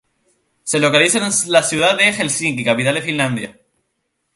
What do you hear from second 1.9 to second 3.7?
de Helsinki, capital de Finlandia.